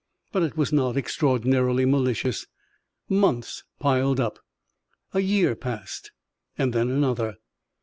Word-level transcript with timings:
But 0.31 0.41
it 0.41 0.57
was 0.57 0.73
not 0.73 0.97
extraordinarily 0.97 1.85
malicious. 1.85 2.47
Months 3.07 3.63
piled 3.77 4.19
up. 4.19 4.39
A 5.13 5.19
year 5.19 5.55
passed 5.55 6.11
and 6.57 6.73
then 6.73 6.89
another. 6.89 7.37